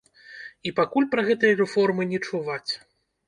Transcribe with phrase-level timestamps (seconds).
[0.69, 2.71] І пакуль пра гэтыя рэформы не чуваць.